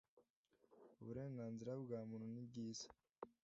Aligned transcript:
uburenganzira 1.01 1.71
bwa 1.83 1.99
muntu 2.09 2.27
nibwiza. 2.33 2.87